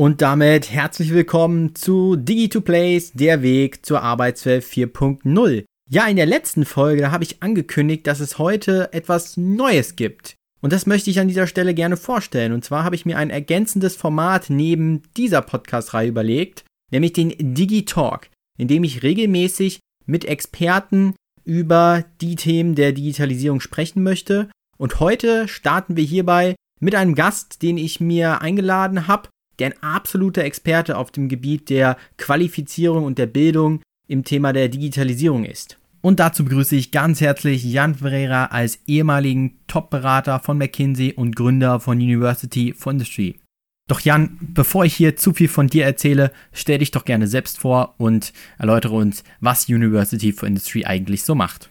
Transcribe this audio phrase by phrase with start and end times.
[0.00, 5.66] Und damit herzlich willkommen zu Digi2Place, der Weg zur Arbeitswelt 4.0.
[5.90, 10.36] Ja, in der letzten Folge, da habe ich angekündigt, dass es heute etwas Neues gibt.
[10.62, 12.54] Und das möchte ich an dieser Stelle gerne vorstellen.
[12.54, 18.30] Und zwar habe ich mir ein ergänzendes Format neben dieser Podcast-Reihe überlegt, nämlich den Digi-Talk,
[18.56, 21.14] in dem ich regelmäßig mit Experten
[21.44, 24.48] über die Themen der Digitalisierung sprechen möchte.
[24.78, 29.28] Und heute starten wir hierbei mit einem Gast, den ich mir eingeladen habe
[29.60, 34.68] der ein absoluter Experte auf dem Gebiet der Qualifizierung und der Bildung im Thema der
[34.68, 35.78] Digitalisierung ist.
[36.02, 41.78] Und dazu begrüße ich ganz herzlich Jan Ferreira als ehemaligen Top-Berater von McKinsey und Gründer
[41.78, 43.36] von University for Industry.
[43.86, 47.58] Doch Jan, bevor ich hier zu viel von dir erzähle, stell dich doch gerne selbst
[47.58, 51.70] vor und erläutere uns, was University for Industry eigentlich so macht.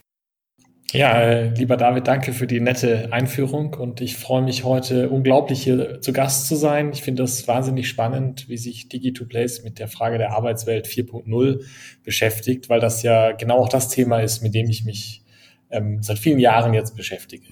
[0.92, 5.62] Ja, äh, lieber David, danke für die nette Einführung und ich freue mich heute unglaublich
[5.62, 6.92] hier zu Gast zu sein.
[6.94, 11.64] Ich finde das wahnsinnig spannend, wie sich Digi2Place mit der Frage der Arbeitswelt 4.0
[12.04, 15.22] beschäftigt, weil das ja genau auch das Thema ist, mit dem ich mich
[15.72, 17.48] ähm, seit vielen Jahren jetzt beschäftige.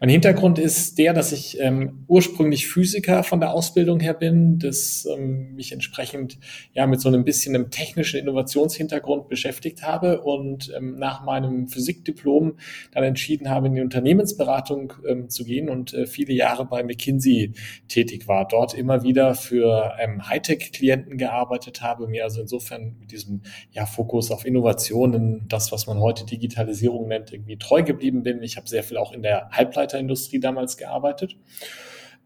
[0.00, 5.06] Mein Hintergrund ist der, dass ich ähm, ursprünglich Physiker von der Ausbildung her bin, das
[5.06, 6.38] ähm, mich entsprechend
[6.72, 12.58] ja mit so einem bisschen einem technischen Innovationshintergrund beschäftigt habe und ähm, nach meinem Physikdiplom
[12.92, 17.52] dann entschieden habe, in die Unternehmensberatung ähm, zu gehen und äh, viele Jahre bei McKinsey
[17.88, 18.46] tätig war.
[18.46, 24.30] Dort immer wieder für ähm, Hightech-Klienten gearbeitet habe, mir also insofern mit diesem ja, Fokus
[24.30, 28.42] auf Innovationen, das, was man heute Digitalisierung nennt, irgendwie treu geblieben bin.
[28.42, 31.36] Ich habe sehr viel auch in der Halbleiterindustrie damals gearbeitet.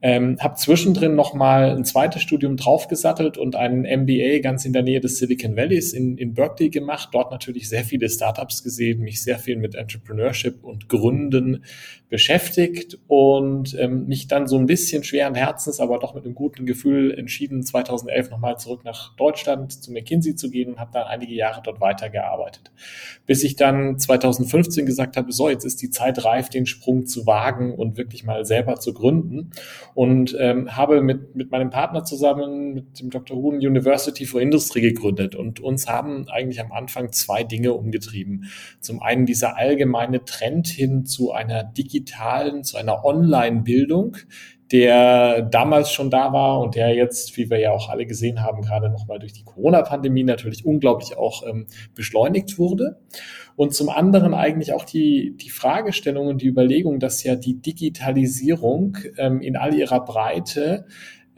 [0.00, 4.82] Ähm, habe zwischendrin noch mal ein zweites Studium draufgesattelt und einen MBA ganz in der
[4.82, 7.08] Nähe des Silicon Valleys in, in Berkeley gemacht.
[7.10, 11.64] Dort natürlich sehr viele Startups gesehen, mich sehr viel mit Entrepreneurship und Gründen
[12.08, 16.64] beschäftigt und ähm, mich dann so ein bisschen schweren Herzens, aber doch mit einem guten
[16.64, 21.34] Gefühl entschieden, 2011 nochmal zurück nach Deutschland zu McKinsey zu gehen und habe dann einige
[21.34, 22.70] Jahre dort weitergearbeitet.
[23.26, 27.26] Bis ich dann 2015 gesagt habe, so, jetzt ist die Zeit reif, den Sprung zu
[27.26, 29.50] wagen und wirklich mal selber zu gründen
[29.94, 33.36] und ähm, habe mit, mit meinem Partner zusammen, mit dem Dr.
[33.36, 35.34] Huhn, University for Industry gegründet.
[35.34, 38.44] Und uns haben eigentlich am Anfang zwei Dinge umgetrieben.
[38.80, 44.16] Zum einen dieser allgemeine Trend hin zu einer digitalen, zu einer Online-Bildung,
[44.70, 48.62] der damals schon da war und der jetzt, wie wir ja auch alle gesehen haben,
[48.62, 53.00] gerade nochmal durch die Corona-Pandemie natürlich unglaublich auch ähm, beschleunigt wurde.
[53.56, 58.98] Und zum anderen eigentlich auch die, die Fragestellung und die Überlegung, dass ja die Digitalisierung
[59.16, 60.86] ähm, in all ihrer Breite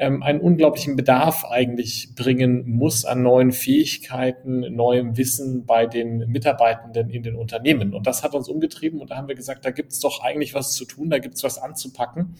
[0.00, 7.10] ähm, einen unglaublichen Bedarf eigentlich bringen muss an neuen Fähigkeiten, neuem Wissen bei den Mitarbeitenden
[7.10, 7.92] in den Unternehmen.
[7.92, 10.54] Und das hat uns umgetrieben und da haben wir gesagt, da gibt es doch eigentlich
[10.54, 12.34] was zu tun, da gibt es was anzupacken.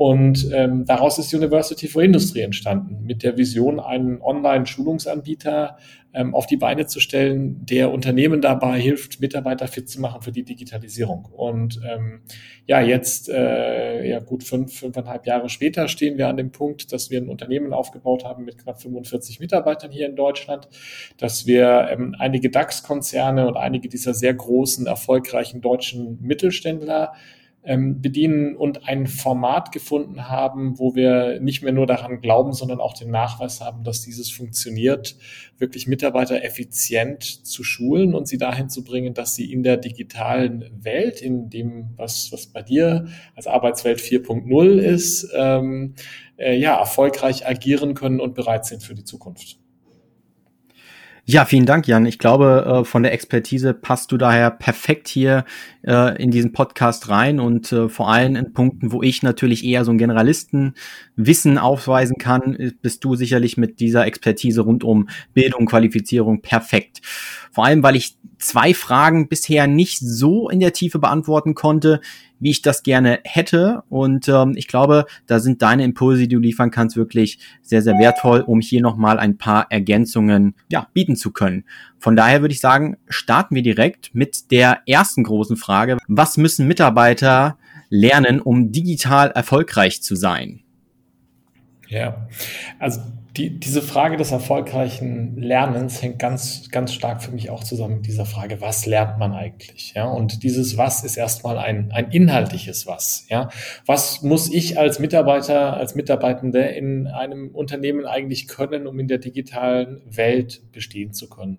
[0.00, 5.76] Und ähm, daraus ist University for Industry entstanden, mit der Vision, einen Online-Schulungsanbieter
[6.14, 10.32] ähm, auf die Beine zu stellen, der Unternehmen dabei hilft, Mitarbeiter fit zu machen für
[10.32, 11.26] die Digitalisierung.
[11.26, 12.22] Und ähm,
[12.64, 17.10] ja, jetzt, äh, ja gut fünf, fünfeinhalb Jahre später stehen wir an dem Punkt, dass
[17.10, 20.66] wir ein Unternehmen aufgebaut haben mit knapp 45 Mitarbeitern hier in Deutschland,
[21.18, 27.12] dass wir ähm, einige DAX-Konzerne und einige dieser sehr großen, erfolgreichen deutschen Mittelständler
[27.62, 32.80] ähm, bedienen und ein Format gefunden haben, wo wir nicht mehr nur daran glauben, sondern
[32.80, 35.16] auch den Nachweis haben, dass dieses funktioniert,
[35.58, 40.70] wirklich Mitarbeiter effizient zu schulen und sie dahin zu bringen, dass sie in der digitalen
[40.82, 45.94] Welt, in dem, was, was bei dir als Arbeitswelt 4.0 ist, ähm,
[46.38, 49.58] äh, ja, erfolgreich agieren können und bereit sind für die Zukunft.
[51.32, 52.06] Ja, vielen Dank, Jan.
[52.06, 55.44] Ich glaube, äh, von der Expertise passt du daher perfekt hier
[55.86, 59.84] äh, in diesen Podcast rein und äh, vor allem in Punkten, wo ich natürlich eher
[59.84, 66.42] so ein Generalistenwissen aufweisen kann, bist du sicherlich mit dieser Expertise rund um Bildung, Qualifizierung
[66.42, 67.00] perfekt.
[67.52, 72.00] Vor allem, weil ich zwei Fragen bisher nicht so in der Tiefe beantworten konnte,
[72.40, 73.84] wie ich das gerne hätte.
[73.88, 77.98] Und ähm, ich glaube, da sind deine Impulse, die du liefern kannst, wirklich sehr, sehr
[77.98, 81.64] wertvoll, um hier nochmal ein paar Ergänzungen ja, bieten zu können.
[81.98, 85.98] Von daher würde ich sagen, starten wir direkt mit der ersten großen Frage.
[86.08, 87.58] Was müssen Mitarbeiter
[87.90, 90.62] lernen, um digital erfolgreich zu sein?
[91.88, 92.28] Ja,
[92.78, 93.00] also
[93.36, 98.06] die, diese Frage des erfolgreichen Lernens hängt ganz, ganz stark für mich auch zusammen mit
[98.06, 99.92] dieser Frage, was lernt man eigentlich?
[99.94, 103.26] Ja, und dieses Was ist erstmal ein, ein inhaltliches Was.
[103.28, 103.48] Ja,
[103.86, 109.18] was muss ich als Mitarbeiter, als Mitarbeitende in einem Unternehmen eigentlich können, um in der
[109.18, 111.58] digitalen Welt bestehen zu können?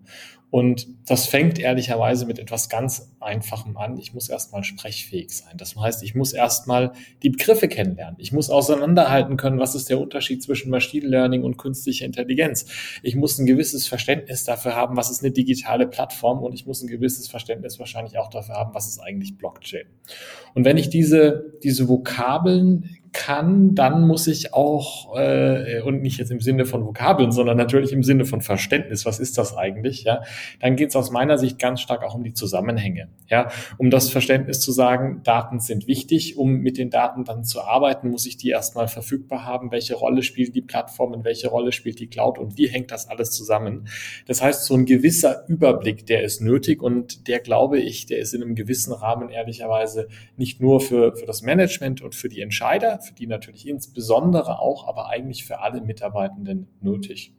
[0.51, 3.97] Und das fängt ehrlicherweise mit etwas ganz Einfachem an.
[3.97, 5.55] Ich muss erstmal sprechfähig sein.
[5.55, 6.91] Das heißt, ich muss erstmal
[7.23, 8.17] die Begriffe kennenlernen.
[8.19, 12.65] Ich muss auseinanderhalten können, was ist der Unterschied zwischen Machine Learning und künstlicher Intelligenz.
[13.03, 16.81] Ich muss ein gewisses Verständnis dafür haben, was ist eine digitale Plattform und ich muss
[16.81, 19.85] ein gewisses Verständnis wahrscheinlich auch dafür haben, was ist eigentlich Blockchain.
[20.53, 26.31] Und wenn ich diese, diese Vokabeln kann, dann muss ich auch, äh, und nicht jetzt
[26.31, 30.23] im Sinne von Vokabeln, sondern natürlich im Sinne von Verständnis, was ist das eigentlich, ja,
[30.59, 34.09] dann geht es aus meiner Sicht ganz stark auch um die Zusammenhänge, ja, um das
[34.09, 38.37] Verständnis zu sagen, Daten sind wichtig, um mit den Daten dann zu arbeiten, muss ich
[38.37, 42.37] die erstmal verfügbar haben, welche Rolle spielt die Plattform, in welche Rolle spielt die Cloud?
[42.37, 43.87] Und wie hängt das alles zusammen.
[44.27, 46.81] Das heißt, so ein gewisser Überblick, der ist nötig.
[46.81, 51.25] Und der glaube ich, der ist in einem gewissen Rahmen ehrlicherweise nicht nur für, für
[51.25, 55.81] das Management und für die Entscheider, für die natürlich insbesondere auch, aber eigentlich für alle
[55.81, 57.33] Mitarbeitenden nötig.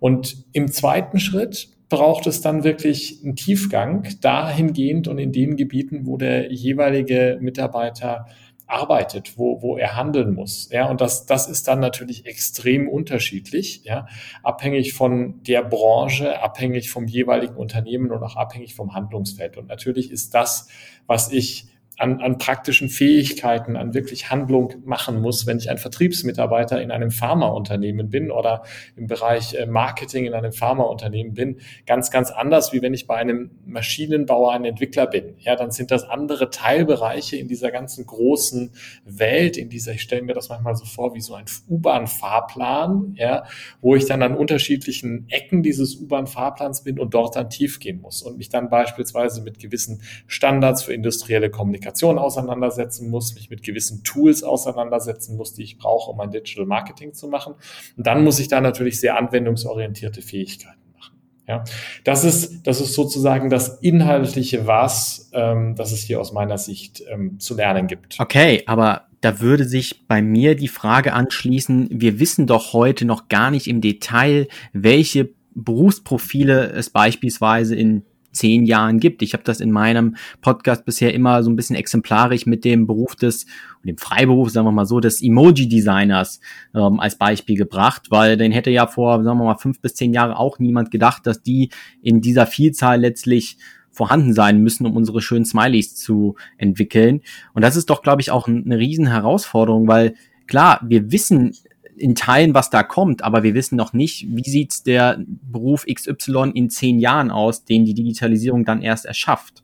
[0.00, 6.06] Und im zweiten Schritt braucht es dann wirklich einen Tiefgang dahingehend und in den Gebieten,
[6.06, 8.26] wo der jeweilige Mitarbeiter
[8.66, 10.68] arbeitet, wo, wo er handeln muss.
[10.72, 14.06] Ja, und das, das ist dann natürlich extrem unterschiedlich, ja,
[14.42, 19.56] abhängig von der Branche, abhängig vom jeweiligen Unternehmen und auch abhängig vom Handlungsfeld.
[19.56, 20.68] Und natürlich ist das,
[21.06, 26.80] was ich an, an praktischen Fähigkeiten, an wirklich Handlung machen muss, wenn ich ein Vertriebsmitarbeiter
[26.82, 28.64] in einem Pharmaunternehmen bin oder
[28.96, 33.16] im Bereich äh, Marketing in einem Pharmaunternehmen bin, ganz, ganz anders, wie wenn ich bei
[33.16, 35.36] einem Maschinenbauer ein Entwickler bin.
[35.38, 38.72] Ja, dann sind das andere Teilbereiche in dieser ganzen großen
[39.06, 43.44] Welt, in dieser, ich stelle mir das manchmal so vor, wie so ein U-Bahn-Fahrplan, ja,
[43.80, 48.20] wo ich dann an unterschiedlichen Ecken dieses U-Bahn-Fahrplans bin und dort dann tief gehen muss
[48.20, 53.62] und mich dann beispielsweise mit gewissen Standards für industrielle Kommunikation Kommunikation auseinandersetzen muss, mich mit
[53.62, 57.54] gewissen Tools auseinandersetzen muss, die ich brauche, um mein Digital Marketing zu machen.
[57.96, 61.16] Und dann muss ich da natürlich sehr anwendungsorientierte Fähigkeiten machen.
[61.46, 61.64] Ja,
[62.04, 67.04] das ist, das ist sozusagen das inhaltliche Was, ähm, das es hier aus meiner Sicht
[67.08, 68.18] ähm, zu lernen gibt.
[68.18, 73.28] Okay, aber da würde sich bei mir die Frage anschließen, wir wissen doch heute noch
[73.28, 78.04] gar nicht im Detail, welche Berufsprofile es beispielsweise in
[78.36, 79.22] zehn Jahren gibt.
[79.22, 83.16] Ich habe das in meinem Podcast bisher immer so ein bisschen exemplarisch mit dem Beruf
[83.16, 83.46] des,
[83.84, 86.40] dem Freiberuf, sagen wir mal so, des Emoji-Designers
[86.74, 90.12] ähm, als Beispiel gebracht, weil den hätte ja vor, sagen wir mal, fünf bis zehn
[90.12, 91.70] Jahren auch niemand gedacht, dass die
[92.02, 93.58] in dieser Vielzahl letztlich
[93.90, 97.22] vorhanden sein müssen, um unsere schönen Smileys zu entwickeln.
[97.54, 100.14] Und das ist doch, glaube ich, auch eine riesen Herausforderung, weil
[100.46, 101.56] klar, wir wissen
[101.96, 105.18] in Teilen, was da kommt, aber wir wissen noch nicht, wie sieht der
[105.50, 109.62] Beruf XY in zehn Jahren aus, den die Digitalisierung dann erst erschafft.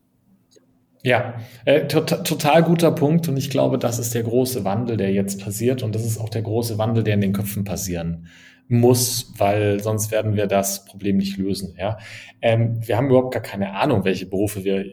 [1.05, 1.35] Ja,
[1.65, 5.43] äh, to total guter Punkt und ich glaube, das ist der große Wandel, der jetzt
[5.43, 8.29] passiert und das ist auch der große Wandel, der in den Köpfen passieren
[8.69, 11.75] muss, weil sonst werden wir das Problem nicht lösen.
[11.77, 11.99] Ja,
[12.41, 14.85] ähm, wir haben überhaupt gar keine Ahnung, welche Berufe wir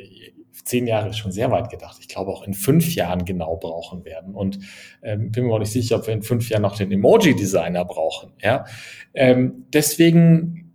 [0.63, 1.97] zehn Jahre ist schon sehr weit gedacht.
[1.99, 4.35] Ich glaube auch in fünf Jahren genau brauchen werden.
[4.35, 4.59] Und
[5.01, 8.33] ähm, bin mir auch nicht sicher, ob wir in fünf Jahren noch den Emoji-Designer brauchen.
[8.41, 8.65] Ja?
[9.13, 10.73] Ähm, deswegen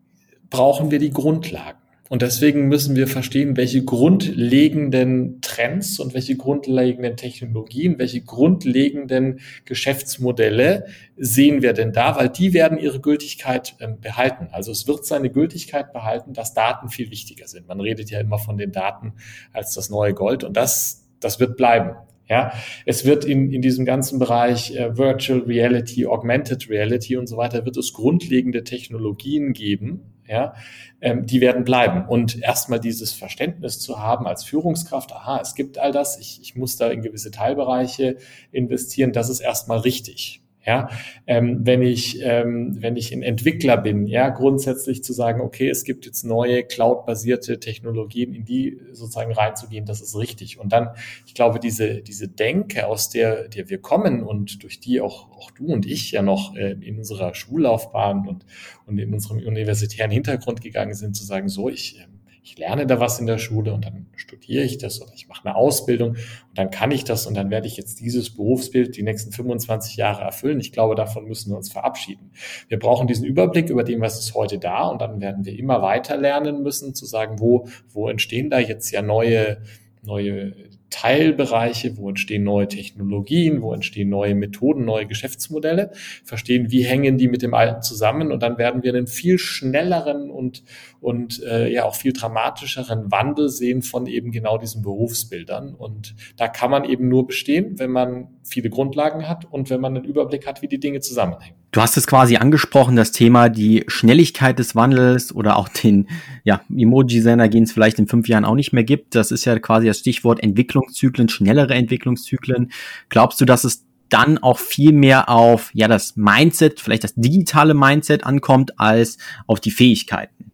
[0.50, 1.78] brauchen wir die Grundlagen.
[2.10, 10.84] Und deswegen müssen wir verstehen, welche grundlegenden Trends und welche grundlegenden Technologien, welche grundlegenden Geschäftsmodelle
[11.16, 14.48] sehen wir denn da, weil die werden ihre Gültigkeit äh, behalten.
[14.52, 17.68] Also es wird seine Gültigkeit behalten, dass Daten viel wichtiger sind.
[17.68, 19.14] Man redet ja immer von den Daten
[19.54, 21.96] als das neue Gold und das, das wird bleiben.
[22.28, 22.52] Ja,
[22.86, 27.64] es wird in, in diesem ganzen Bereich äh, Virtual Reality, Augmented Reality und so weiter,
[27.64, 30.54] wird es grundlegende Technologien geben, ja,
[31.00, 32.06] ähm, die werden bleiben.
[32.06, 36.56] Und erstmal dieses Verständnis zu haben als Führungskraft, aha, es gibt all das, ich, ich
[36.56, 38.16] muss da in gewisse Teilbereiche
[38.52, 40.43] investieren, das ist erstmal richtig.
[40.66, 40.88] Ja,
[41.26, 45.84] ähm, wenn ich ähm, wenn ich ein Entwickler bin, ja, grundsätzlich zu sagen, okay, es
[45.84, 50.58] gibt jetzt neue Cloud-basierte Technologien, in die sozusagen reinzugehen, das ist richtig.
[50.58, 50.88] Und dann,
[51.26, 55.50] ich glaube, diese diese Denke, aus der der wir kommen und durch die auch auch
[55.50, 58.46] du und ich ja noch äh, in unserer Schullaufbahn und
[58.86, 62.13] und in unserem universitären Hintergrund gegangen sind, zu sagen, so ich ähm,
[62.44, 65.46] ich lerne da was in der Schule und dann studiere ich das oder ich mache
[65.46, 69.02] eine Ausbildung und dann kann ich das und dann werde ich jetzt dieses Berufsbild die
[69.02, 70.60] nächsten 25 Jahre erfüllen.
[70.60, 72.32] Ich glaube, davon müssen wir uns verabschieden.
[72.68, 75.80] Wir brauchen diesen Überblick über dem, was ist heute da und dann werden wir immer
[75.80, 79.62] weiter lernen müssen, zu sagen, wo, wo entstehen da jetzt ja neue,
[80.02, 80.52] neue
[80.94, 85.90] Teilbereiche, wo entstehen neue Technologien, wo entstehen neue Methoden, neue Geschäftsmodelle,
[86.22, 90.30] verstehen, wie hängen die mit dem Alten zusammen und dann werden wir einen viel schnelleren
[90.30, 90.62] und,
[91.00, 95.74] und äh, ja auch viel dramatischeren Wandel sehen von eben genau diesen Berufsbildern.
[95.74, 99.96] Und da kann man eben nur bestehen, wenn man viele Grundlagen hat und wenn man
[99.96, 101.56] einen Überblick hat, wie die Dinge zusammenhängen.
[101.74, 106.06] Du hast es quasi angesprochen, das Thema die Schnelligkeit des Wandels oder auch den
[106.44, 109.16] ja, Emoji-Sender, den es vielleicht in fünf Jahren auch nicht mehr gibt.
[109.16, 110.38] Das ist ja quasi das Stichwort
[110.84, 112.72] Entwicklungszyklen, schnellere Entwicklungszyklen.
[113.08, 117.74] Glaubst du, dass es dann auch viel mehr auf ja das Mindset, vielleicht das digitale
[117.74, 120.52] Mindset ankommt, als auf die Fähigkeiten?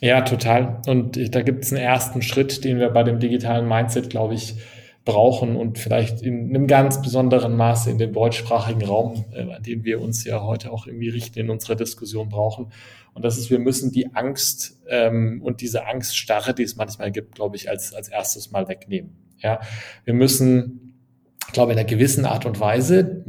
[0.00, 0.82] Ja, total.
[0.86, 4.56] Und da gibt es einen ersten Schritt, den wir bei dem digitalen Mindset, glaube ich,
[5.06, 9.84] brauchen und vielleicht in einem ganz besonderen Maße in dem deutschsprachigen Raum, äh, an den
[9.84, 12.72] wir uns ja heute auch irgendwie richten in unserer Diskussion brauchen.
[13.16, 17.34] Und das ist, wir müssen die Angst ähm, und diese Angststarre, die es manchmal gibt,
[17.34, 19.16] glaube ich, als, als erstes mal wegnehmen.
[19.38, 19.60] Ja,
[20.04, 20.94] wir müssen,
[21.46, 23.24] ich glaube, in einer gewissen Art und Weise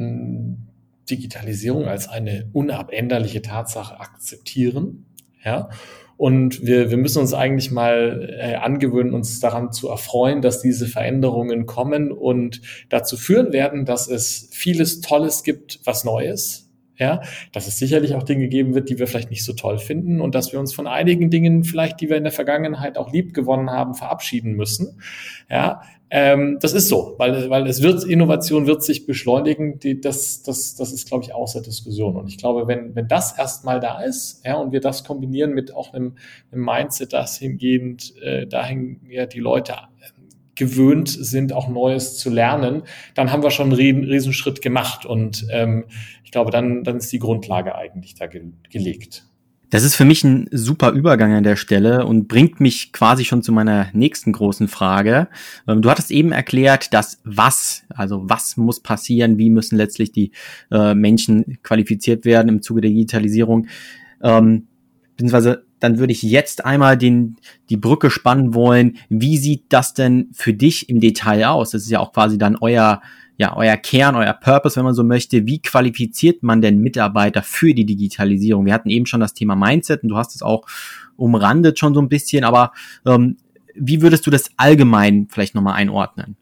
[1.09, 5.05] Digitalisierung als eine unabänderliche Tatsache akzeptieren.
[5.41, 5.69] Ja,
[6.17, 10.87] und wir, wir müssen uns eigentlich mal äh, angewöhnen, uns daran zu erfreuen, dass diese
[10.87, 16.66] Veränderungen kommen und dazu führen werden, dass es vieles Tolles gibt, was Neues.
[16.97, 20.19] Ja, dass es sicherlich auch Dinge geben wird, die wir vielleicht nicht so toll finden
[20.19, 23.33] und dass wir uns von einigen Dingen vielleicht, die wir in der Vergangenheit auch lieb
[23.33, 24.99] gewonnen haben, verabschieden müssen.
[25.49, 30.41] Ja, ähm, das ist so, weil, weil es wird, Innovation wird sich beschleunigen, die, das,
[30.41, 32.15] das, das ist, glaube ich, außer Diskussion.
[32.15, 35.73] Und ich glaube, wenn, wenn das erstmal da ist, ja, und wir das kombinieren mit
[35.73, 36.15] auch einem,
[36.51, 39.73] einem Mindset, das hingehend, äh, dahin ja die Leute
[40.57, 42.83] gewöhnt sind, auch Neues zu lernen,
[43.15, 45.05] dann haben wir schon einen Riesenschritt gemacht.
[45.05, 45.85] Und ähm,
[46.23, 49.23] ich glaube, dann, dann ist die Grundlage eigentlich da ge gelegt.
[49.69, 53.43] Das ist für mich ein super Übergang an der Stelle und bringt mich quasi schon
[53.43, 55.27] zu meiner nächsten großen Frage.
[55.67, 60.31] Ähm, du hattest eben erklärt, dass was, also was muss passieren, wie müssen letztlich die
[60.71, 63.67] äh, Menschen qualifiziert werden im Zuge der Digitalisierung.
[64.23, 64.67] Ähm,
[65.11, 67.37] beziehungsweise dann würde ich jetzt einmal den,
[67.69, 68.97] die Brücke spannen wollen.
[69.09, 71.71] Wie sieht das denn für dich im Detail aus?
[71.71, 73.01] Das ist ja auch quasi dann euer
[73.39, 75.45] ja, euer Kern, euer Purpose, wenn man so möchte.
[75.45, 78.65] Wie qualifiziert man denn Mitarbeiter für die Digitalisierung?
[78.65, 80.65] Wir hatten eben schon das Thema Mindset und du hast es auch
[81.15, 82.71] umrandet schon so ein bisschen, aber
[83.05, 83.37] ähm,
[83.75, 86.35] wie würdest du das allgemein vielleicht nochmal einordnen?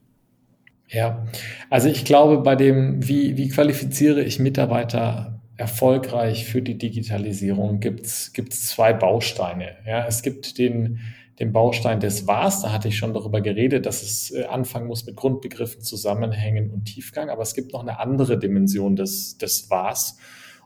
[0.87, 1.25] Ja,
[1.69, 8.33] also ich glaube, bei dem, wie, wie qualifiziere ich Mitarbeiter erfolgreich für die Digitalisierung, gibt's
[8.33, 9.77] gibt's zwei Bausteine.
[9.85, 10.99] Ja, es gibt den,
[11.39, 12.61] den Baustein des Was.
[12.61, 16.85] Da hatte ich schon darüber geredet, dass es äh, anfangen muss mit Grundbegriffen, Zusammenhängen und
[16.85, 17.29] Tiefgang.
[17.29, 20.17] Aber es gibt noch eine andere Dimension des, des Was.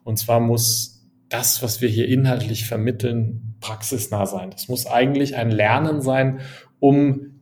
[0.03, 4.50] Und zwar muss das, was wir hier inhaltlich vermitteln, praxisnah sein.
[4.50, 6.39] Das muss eigentlich ein Lernen sein,
[6.79, 7.38] um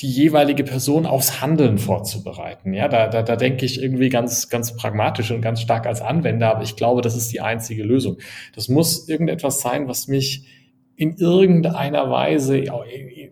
[0.00, 2.72] die jeweilige Person aufs Handeln vorzubereiten.
[2.72, 6.50] Ja, da, da, da denke ich irgendwie ganz, ganz pragmatisch und ganz stark als Anwender,
[6.50, 8.18] aber ich glaube, das ist die einzige Lösung.
[8.54, 10.46] Das muss irgendetwas sein, was mich
[10.94, 12.64] in irgendeiner Weise,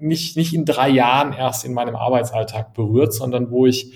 [0.01, 3.93] nicht, nicht in drei Jahren erst in meinem Arbeitsalltag berührt, sondern wo ich,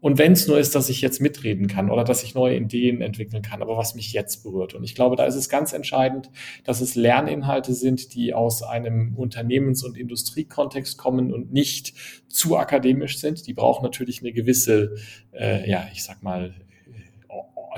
[0.00, 3.00] und wenn es nur ist, dass ich jetzt mitreden kann oder dass ich neue Ideen
[3.00, 4.74] entwickeln kann, aber was mich jetzt berührt.
[4.74, 6.30] Und ich glaube, da ist es ganz entscheidend,
[6.64, 11.94] dass es Lerninhalte sind, die aus einem Unternehmens- und Industriekontext kommen und nicht
[12.28, 13.46] zu akademisch sind.
[13.48, 14.94] Die brauchen natürlich eine gewisse,
[15.32, 16.54] äh, ja, ich sag mal,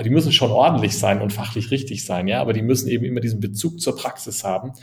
[0.03, 3.19] die müssen schon ordentlich sein und fachlich richtig sein, ja, aber die müssen eben immer
[3.19, 4.73] diesen Bezug zur Praxis haben.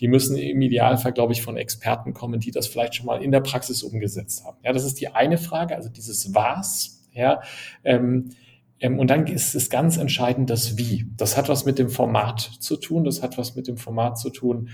[0.00, 3.32] Die müssen im Idealfall, glaube ich, von Experten kommen, die das vielleicht schon mal in
[3.32, 4.58] der Praxis umgesetzt haben.
[4.64, 7.40] Ja, das ist die eine Frage, also dieses Was, ja.
[7.84, 8.30] Ähm,
[8.78, 11.06] ähm, und dann ist es ganz entscheidend das Wie.
[11.16, 13.04] Das hat was mit dem Format zu tun.
[13.04, 14.68] Das hat was mit dem Format zu tun,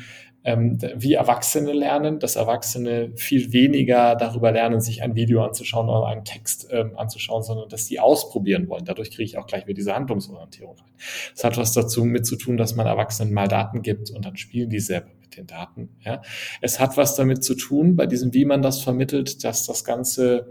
[0.44, 6.06] ähm, wie Erwachsene lernen, dass Erwachsene viel weniger darüber lernen, sich ein Video anzuschauen oder
[6.06, 8.84] einen Text ähm, anzuschauen, sondern dass die ausprobieren wollen.
[8.84, 10.90] Dadurch kriege ich auch gleich wieder diese Handlungsorientierung rein.
[11.34, 14.36] Das hat was dazu mit zu tun, dass man Erwachsenen mal Daten gibt und dann
[14.36, 15.90] spielen die selber mit den Daten.
[16.00, 16.22] Ja.
[16.60, 20.50] Es hat was damit zu tun, bei diesem, wie man das vermittelt, dass das Ganze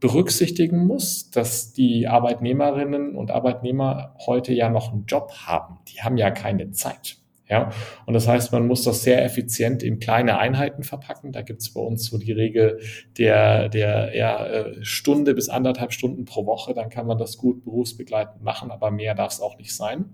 [0.00, 5.78] berücksichtigen muss, dass die Arbeitnehmerinnen und Arbeitnehmer heute ja noch einen Job haben.
[5.88, 7.17] Die haben ja keine Zeit.
[7.50, 7.70] Ja,
[8.04, 11.32] und das heißt, man muss das sehr effizient in kleine Einheiten verpacken.
[11.32, 12.80] Da gibt es bei uns so die Regel
[13.16, 16.74] der, der ja, äh, Stunde bis anderthalb Stunden pro Woche.
[16.74, 20.04] Dann kann man das gut berufsbegleitend machen, aber mehr darf es auch nicht sein.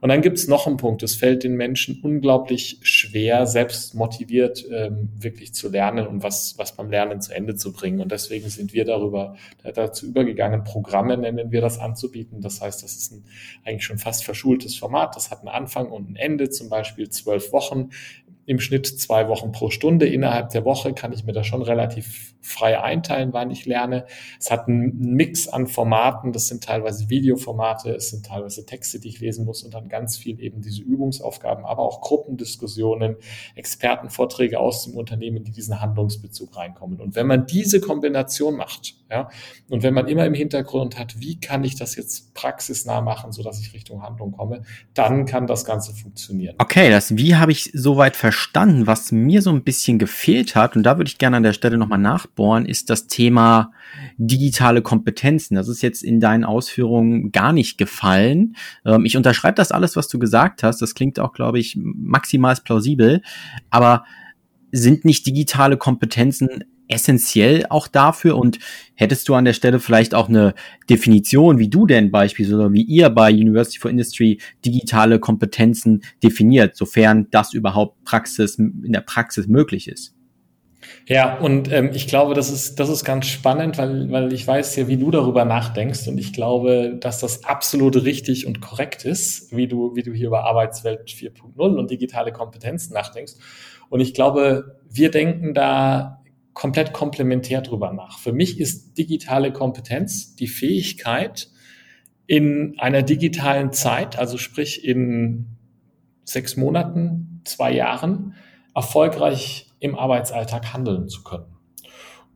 [0.00, 1.02] Und dann gibt es noch einen Punkt.
[1.02, 6.76] Es fällt den Menschen unglaublich schwer, selbst motiviert ähm, wirklich zu lernen und was, was
[6.76, 8.00] beim Lernen zu Ende zu bringen.
[8.00, 9.36] Und deswegen sind wir darüber
[9.74, 12.42] dazu übergegangen, Programme nennen wir das anzubieten.
[12.42, 13.24] Das heißt, das ist ein
[13.64, 15.16] eigentlich schon fast verschultes Format.
[15.16, 17.90] Das hat einen Anfang und ein Ende zum zwölf Wochen
[18.46, 20.06] im Schnitt zwei Wochen pro Stunde.
[20.06, 24.04] Innerhalb der Woche kann ich mir das schon relativ frei einteilen, wann ich lerne.
[24.38, 26.32] Es hat einen Mix an Formaten.
[26.32, 30.18] Das sind teilweise Videoformate, es sind teilweise Texte, die ich lesen muss und dann ganz
[30.18, 33.16] viel eben diese Übungsaufgaben, aber auch Gruppendiskussionen,
[33.54, 37.00] Expertenvorträge aus dem Unternehmen, die diesen Handlungsbezug reinkommen.
[37.00, 39.28] Und wenn man diese Kombination macht, ja,
[39.70, 43.60] und wenn man immer im Hintergrund hat, wie kann ich das jetzt praxisnah machen, sodass
[43.60, 46.56] ich Richtung Handlung komme, dann kann das Ganze funktionieren.
[46.58, 48.88] Okay, das Wie habe ich soweit verstanden.
[48.88, 51.78] Was mir so ein bisschen gefehlt hat, und da würde ich gerne an der Stelle
[51.78, 53.70] nochmal nachbohren, ist das Thema
[54.16, 55.54] digitale Kompetenzen.
[55.54, 58.56] Das ist jetzt in deinen Ausführungen gar nicht gefallen.
[58.84, 60.82] Ähm, ich unterschreibe das alles, was du gesagt hast.
[60.82, 63.22] Das klingt auch, glaube ich, maximal plausibel.
[63.70, 64.04] Aber
[64.72, 68.36] sind nicht digitale Kompetenzen essentiell auch dafür?
[68.36, 68.58] Und
[68.94, 70.54] hättest du an der Stelle vielleicht auch eine
[70.88, 77.28] Definition, wie du denn beispielsweise wie ihr bei University for Industry digitale Kompetenzen definiert, sofern
[77.30, 80.14] das überhaupt Praxis in der Praxis möglich ist?
[81.06, 84.76] Ja, und ähm, ich glaube, das ist, das ist ganz spannend, weil, weil ich weiß
[84.76, 86.08] ja, wie du darüber nachdenkst.
[86.08, 90.28] Und ich glaube, dass das absolut richtig und korrekt ist, wie du, wie du hier
[90.28, 93.34] über Arbeitswelt 4.0 und digitale Kompetenzen nachdenkst.
[93.90, 96.23] Und ich glaube, wir denken da
[96.54, 98.18] komplett komplementär drüber nach.
[98.18, 101.50] Für mich ist digitale Kompetenz die Fähigkeit,
[102.26, 105.58] in einer digitalen Zeit, also sprich in
[106.24, 108.34] sechs Monaten, zwei Jahren,
[108.74, 111.54] erfolgreich im Arbeitsalltag handeln zu können.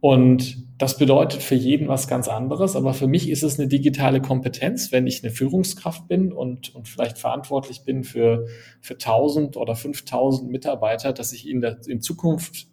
[0.01, 4.21] Und das bedeutet für jeden was ganz anderes, aber für mich ist es eine digitale
[4.21, 8.47] Kompetenz, wenn ich eine Führungskraft bin und, und vielleicht verantwortlich bin für,
[8.81, 12.69] für 1000 oder 5000 Mitarbeiter, dass ich der, in Zukunft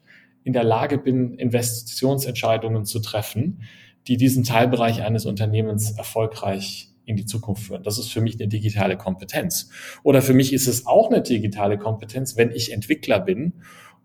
[0.45, 3.63] in der Lage bin, Investitionsentscheidungen zu treffen,
[4.07, 7.83] die diesen Teilbereich eines Unternehmens erfolgreich in die Zukunft führen.
[7.83, 9.69] Das ist für mich eine digitale Kompetenz.
[10.03, 13.53] Oder für mich ist es auch eine digitale Kompetenz, wenn ich Entwickler bin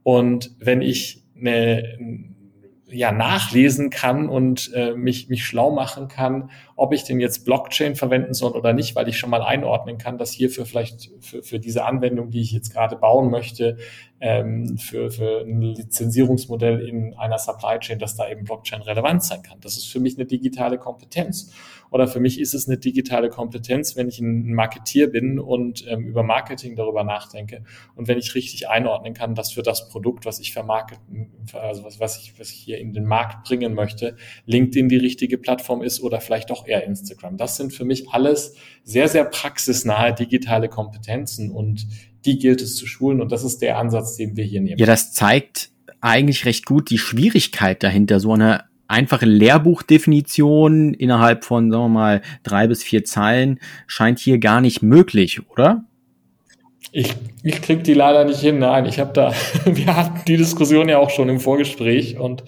[0.03, 1.99] und wenn ich eine,
[2.89, 7.95] ja, nachlesen kann und äh, mich, mich schlau machen kann, ob ich denn jetzt Blockchain
[7.95, 11.61] verwenden soll oder nicht, weil ich schon mal einordnen kann, dass hierfür vielleicht für, für
[11.61, 13.77] diese Anwendung, die ich jetzt gerade bauen möchte,
[14.19, 19.43] ähm, für, für ein Lizenzierungsmodell in einer Supply Chain, dass da eben Blockchain relevant sein
[19.43, 19.61] kann.
[19.61, 21.53] Das ist für mich eine digitale Kompetenz.
[21.91, 26.07] Oder für mich ist es eine digitale Kompetenz, wenn ich ein Marketier bin und ähm,
[26.07, 27.65] über Marketing darüber nachdenke
[27.97, 31.99] und wenn ich richtig einordnen kann, dass für das Produkt, was ich vermarkten, also was,
[31.99, 34.17] was, ich, was ich hier in den Markt bringen möchte,
[34.47, 37.37] LinkedIn die richtige Plattform ist oder vielleicht auch eher Instagram.
[37.37, 38.55] Das sind für mich alles
[38.85, 41.87] sehr, sehr praxisnahe digitale Kompetenzen und
[42.25, 44.79] die gilt es zu schulen und das ist der Ansatz, den wir hier nehmen.
[44.79, 51.71] Ja, das zeigt eigentlich recht gut die Schwierigkeit dahinter, so eine einfache Lehrbuchdefinition innerhalb von,
[51.71, 55.85] sagen wir mal, drei bis vier Zeilen scheint hier gar nicht möglich, oder?
[56.93, 58.59] Ich, ich krieg die leider nicht hin.
[58.59, 59.33] Nein, ich habe da,
[59.65, 62.43] wir hatten die Diskussion ja auch schon im Vorgespräch und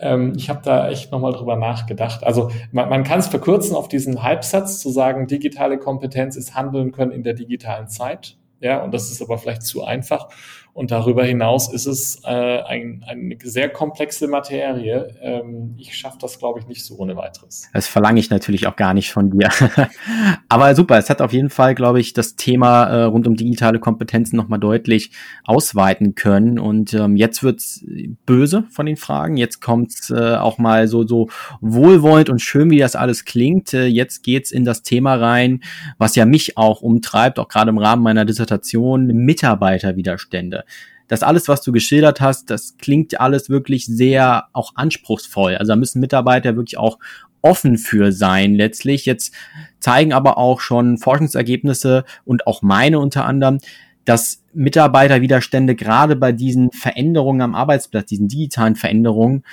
[0.00, 2.24] ähm, ich habe da echt nochmal drüber nachgedacht.
[2.24, 6.92] Also man, man kann es verkürzen auf diesen Halbsatz zu sagen, digitale Kompetenz ist Handeln
[6.92, 8.36] können in der digitalen Zeit.
[8.60, 10.28] Ja, und das ist aber vielleicht zu einfach.
[10.74, 15.14] Und darüber hinaus ist es äh, ein, eine sehr komplexe Materie.
[15.22, 17.68] Ähm, ich schaffe das, glaube ich, nicht so ohne weiteres.
[17.72, 19.50] Das verlange ich natürlich auch gar nicht von dir.
[20.48, 23.78] Aber super, es hat auf jeden Fall, glaube ich, das Thema äh, rund um digitale
[23.78, 25.12] Kompetenzen nochmal deutlich
[25.44, 26.58] ausweiten können.
[26.58, 27.84] Und ähm, jetzt wird's
[28.26, 29.36] böse von den Fragen.
[29.36, 31.28] Jetzt kommt's äh, auch mal so, so
[31.60, 33.74] wohlwollend und schön, wie das alles klingt.
[33.74, 35.62] Äh, jetzt geht's in das Thema rein,
[35.98, 40.63] was ja mich auch umtreibt, auch gerade im Rahmen meiner Dissertation, Mitarbeiterwiderstände
[41.08, 45.56] das alles, was du geschildert hast, das klingt alles wirklich sehr auch anspruchsvoll.
[45.56, 46.98] Also da müssen Mitarbeiter wirklich auch
[47.42, 49.04] offen für sein letztlich.
[49.04, 49.34] Jetzt
[49.80, 53.58] zeigen aber auch schon Forschungsergebnisse und auch meine unter anderem,
[54.06, 59.44] dass Mitarbeiterwiderstände gerade bei diesen Veränderungen am Arbeitsplatz, diesen digitalen Veränderungen,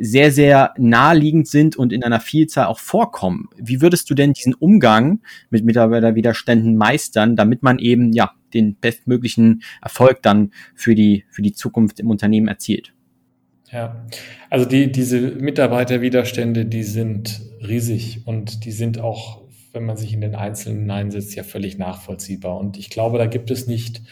[0.00, 3.48] sehr, sehr naheliegend sind und in einer Vielzahl auch vorkommen.
[3.56, 9.62] Wie würdest du denn diesen Umgang mit Mitarbeiterwiderständen meistern, damit man eben ja den bestmöglichen
[9.82, 12.94] Erfolg dann für die, für die Zukunft im Unternehmen erzielt?
[13.70, 14.06] Ja,
[14.48, 20.22] also die, diese Mitarbeiterwiderstände, die sind riesig und die sind auch, wenn man sich in
[20.22, 22.58] den Einzelnen hineinsetzt, ja völlig nachvollziehbar.
[22.58, 24.02] Und ich glaube, da gibt es nicht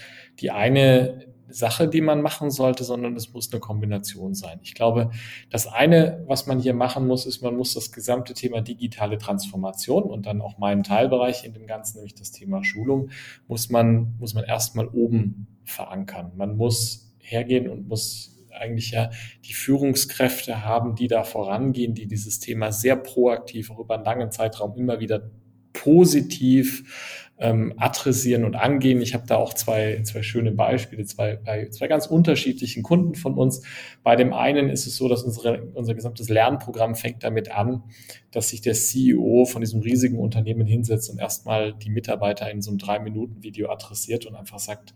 [0.41, 4.59] die eine Sache, die man machen sollte, sondern es muss eine Kombination sein.
[4.63, 5.11] Ich glaube,
[5.51, 10.05] das eine, was man hier machen muss, ist, man muss das gesamte Thema digitale Transformation
[10.05, 13.11] und dann auch meinen Teilbereich in dem Ganzen, nämlich das Thema Schulung,
[13.49, 16.33] muss man, muss man erstmal oben verankern.
[16.37, 19.11] Man muss hergehen und muss eigentlich ja
[19.45, 24.31] die Führungskräfte haben, die da vorangehen, die dieses Thema sehr proaktiv auch über einen langen
[24.31, 25.31] Zeitraum immer wieder
[25.73, 29.03] positiv ähm, adressieren und angehen.
[29.03, 33.35] Ich habe da auch zwei, zwei schöne Beispiele, zwei, bei zwei ganz unterschiedlichen Kunden von
[33.35, 33.63] uns.
[34.03, 37.83] Bei dem einen ist es so, dass unsere, unser gesamtes Lernprogramm fängt damit an,
[38.31, 42.71] dass sich der CEO von diesem riesigen Unternehmen hinsetzt und erstmal die Mitarbeiter in so
[42.71, 44.95] einem Drei-Minuten-Video adressiert und einfach sagt,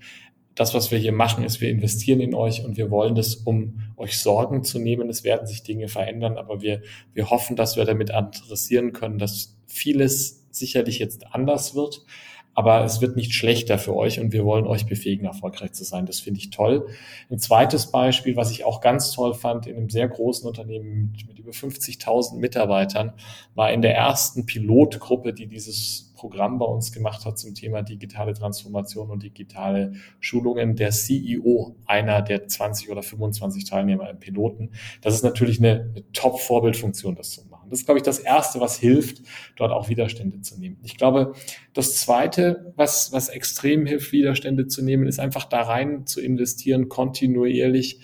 [0.54, 3.80] das, was wir hier machen, ist, wir investieren in euch und wir wollen das, um
[3.96, 5.08] euch Sorgen zu nehmen.
[5.08, 6.82] Es werden sich Dinge verändern, aber wir,
[7.14, 12.04] wir hoffen, dass wir damit adressieren können, dass vieles sicherlich jetzt anders wird,
[12.54, 16.06] aber es wird nicht schlechter für euch und wir wollen euch befähigen, erfolgreich zu sein.
[16.06, 16.88] Das finde ich toll.
[17.30, 21.28] Ein zweites Beispiel, was ich auch ganz toll fand, in einem sehr großen Unternehmen mit,
[21.28, 23.12] mit über 50.000 Mitarbeitern,
[23.54, 28.34] war in der ersten Pilotgruppe, die dieses Programm bei uns gemacht hat zum Thema digitale
[28.34, 34.72] Transformation und digitale Schulungen, der CEO einer der 20 oder 25 Teilnehmer im Piloten.
[35.00, 37.49] Das ist natürlich eine, eine Top-Vorbildfunktion, das zu machen.
[37.70, 39.22] Das ist, glaube ich, das Erste, was hilft,
[39.56, 40.78] dort auch Widerstände zu nehmen.
[40.82, 41.34] Ich glaube,
[41.72, 46.88] das Zweite, was, was extrem hilft, Widerstände zu nehmen, ist einfach da rein zu investieren,
[46.88, 48.00] kontinuierlich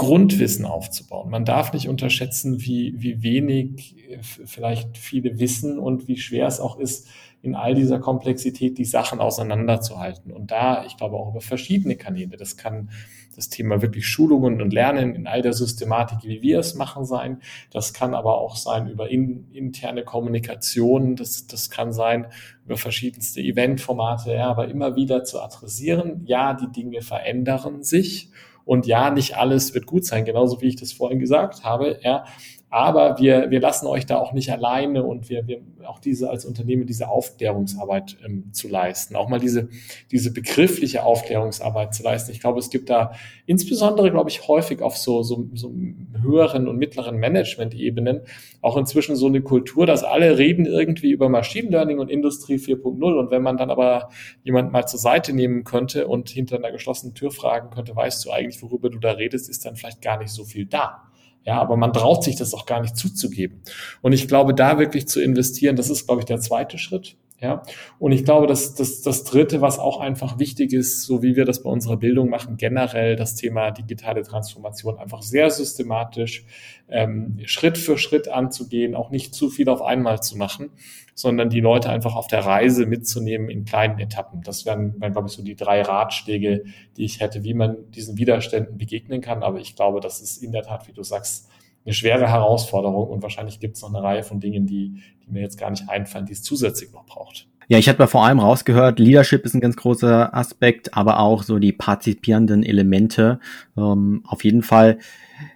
[0.00, 1.30] Grundwissen aufzubauen.
[1.30, 6.58] Man darf nicht unterschätzen, wie, wie wenig äh, vielleicht viele wissen und wie schwer es
[6.58, 7.06] auch ist,
[7.42, 10.32] in all dieser Komplexität die Sachen auseinanderzuhalten.
[10.32, 12.38] Und da, ich glaube, auch über verschiedene Kanäle.
[12.38, 12.90] Das kann
[13.36, 17.40] das Thema wirklich Schulungen und Lernen in all der Systematik, wie wir es machen, sein.
[17.70, 21.16] Das kann aber auch sein über in, interne Kommunikation.
[21.16, 22.26] Das, das kann sein
[22.64, 26.22] über verschiedenste Eventformate, ja, aber immer wieder zu adressieren.
[26.24, 28.30] Ja, die Dinge verändern sich
[28.64, 31.98] und ja, nicht alles wird gut sein, genauso wie ich das vorhin gesagt habe.
[32.02, 32.24] Ja,
[32.70, 36.44] aber wir, wir lassen euch da auch nicht alleine und wir, wir auch diese als
[36.44, 39.68] Unternehmen diese Aufklärungsarbeit ähm, zu leisten, auch mal diese,
[40.12, 42.30] diese begriffliche Aufklärungsarbeit zu leisten.
[42.30, 43.12] Ich glaube, es gibt da
[43.46, 45.74] insbesondere, glaube ich, häufig auf so, so, so
[46.22, 48.20] höheren und mittleren Management-Ebenen
[48.62, 53.18] auch inzwischen so eine Kultur, dass alle reden irgendwie über Machine Learning und Industrie 4.0
[53.18, 54.10] und wenn man dann aber
[54.44, 58.30] jemand mal zur Seite nehmen könnte und hinter einer geschlossenen Tür fragen könnte, weißt du
[58.30, 61.10] eigentlich, worüber du da redest, ist dann vielleicht gar nicht so viel da.
[61.44, 63.62] Ja, aber man traut sich das auch gar nicht zuzugeben.
[64.02, 67.16] Und ich glaube, da wirklich zu investieren, das ist, glaube ich, der zweite Schritt.
[67.42, 67.62] Ja,
[67.98, 71.46] und ich glaube, dass das, das dritte, was auch einfach wichtig ist, so wie wir
[71.46, 76.44] das bei unserer Bildung machen, generell das Thema digitale Transformation einfach sehr systematisch
[76.90, 80.68] ähm, Schritt für Schritt anzugehen, auch nicht zu viel auf einmal zu machen,
[81.14, 84.42] sondern die Leute einfach auf der Reise mitzunehmen in kleinen Etappen.
[84.42, 86.64] Das wären, wären glaube ich, so die drei Ratschläge,
[86.98, 89.42] die ich hätte, wie man diesen Widerständen begegnen kann.
[89.42, 91.48] Aber ich glaube, das ist in der Tat, wie du sagst,
[91.84, 95.40] eine schwere Herausforderung und wahrscheinlich gibt es noch eine Reihe von Dingen, die, die mir
[95.40, 97.46] jetzt gar nicht einfallen, die es zusätzlich noch braucht.
[97.68, 101.60] Ja, ich hatte vor allem rausgehört, Leadership ist ein ganz großer Aspekt, aber auch so
[101.60, 103.38] die partizipierenden Elemente.
[103.76, 104.98] Ähm, auf jeden Fall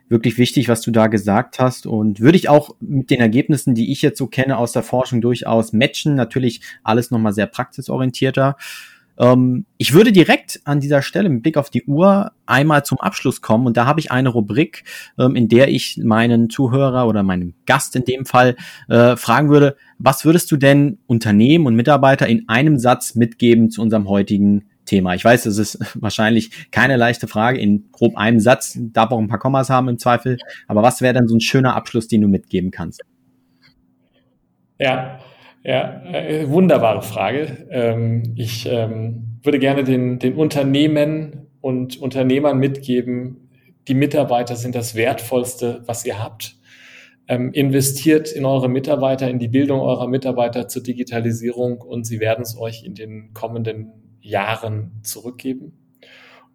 [0.08, 1.88] wirklich wichtig, was du da gesagt hast.
[1.88, 5.20] Und würde ich auch mit den Ergebnissen, die ich jetzt so kenne aus der Forschung,
[5.22, 6.14] durchaus matchen.
[6.14, 8.56] Natürlich alles nochmal sehr praxisorientierter.
[9.18, 13.40] Ähm, ich würde direkt an dieser Stelle mit Blick auf die Uhr einmal zum Abschluss
[13.40, 14.84] kommen und da habe ich eine Rubrik,
[15.18, 18.56] ähm, in der ich meinen Zuhörer oder meinen Gast in dem Fall
[18.88, 23.82] äh, fragen würde, was würdest du denn Unternehmen und Mitarbeiter in einem Satz mitgeben zu
[23.82, 25.14] unserem heutigen Thema?
[25.14, 29.28] Ich weiß, es ist wahrscheinlich keine leichte Frage in grob einem Satz, darf auch ein
[29.28, 32.28] paar Kommas haben im Zweifel, aber was wäre dann so ein schöner Abschluss, den du
[32.28, 33.02] mitgeben kannst?
[34.80, 35.20] Ja,
[35.64, 37.66] ja, äh, wunderbare Frage.
[37.70, 43.48] Ähm, ich ähm, würde gerne den, den Unternehmen und Unternehmern mitgeben,
[43.88, 46.56] die Mitarbeiter sind das Wertvollste, was ihr habt.
[47.26, 52.42] Ähm, investiert in eure Mitarbeiter, in die Bildung eurer Mitarbeiter zur Digitalisierung und sie werden
[52.42, 55.83] es euch in den kommenden Jahren zurückgeben.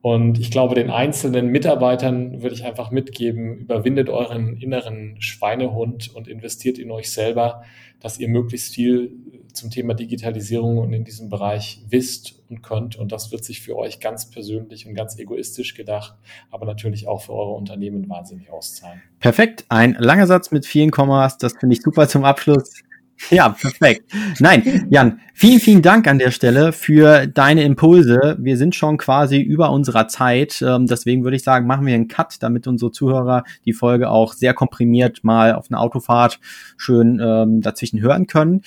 [0.02, 6.28] Und ich glaube, den einzelnen Mitarbeitern würde ich einfach mitgeben, überwindet euren inneren Schweinehund und
[6.30, 7.64] investiert in euch selber,
[8.00, 9.12] dass ihr möglichst viel
[9.52, 12.96] zum Thema Digitalisierung und in diesem Bereich wisst und könnt.
[12.96, 16.16] Und das wird sich für euch ganz persönlich und ganz egoistisch gedacht,
[16.50, 19.02] aber natürlich auch für eure Unternehmen wahnsinnig auszahlen.
[19.20, 19.66] Perfekt.
[19.68, 21.38] Ein langer Satz mit vielen Kommas.
[21.38, 22.84] Das finde ich super zum Abschluss.
[23.29, 24.12] Ja, perfekt.
[24.39, 28.38] Nein, Jan, vielen, vielen Dank an der Stelle für deine Impulse.
[28.39, 30.62] Wir sind schon quasi über unserer Zeit.
[30.62, 34.34] Ähm, deswegen würde ich sagen, machen wir einen Cut, damit unsere Zuhörer die Folge auch
[34.34, 36.39] sehr komprimiert mal auf einer Autofahrt
[36.77, 38.62] schön ähm, dazwischen hören können.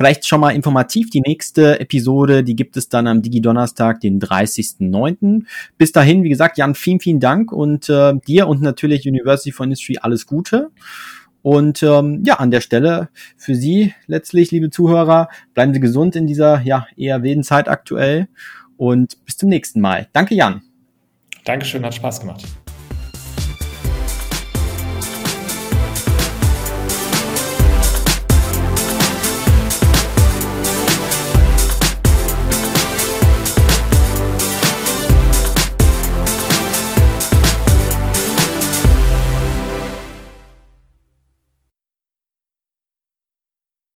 [0.00, 5.44] Vielleicht schon mal informativ, die nächste Episode, die gibt es dann am Digi-Donnerstag, den 30.09.
[5.76, 9.64] Bis dahin, wie gesagt, Jan, vielen, vielen Dank und äh, dir und natürlich University for
[9.64, 10.70] Industry alles Gute.
[11.42, 16.26] Und ähm, ja, an der Stelle für Sie letztlich, liebe Zuhörer, bleiben Sie gesund in
[16.26, 18.28] dieser ja eher wilden Zeit aktuell
[18.76, 20.08] und bis zum nächsten Mal.
[20.12, 20.62] Danke, Jan.
[21.44, 22.44] Dankeschön, hat Spaß gemacht.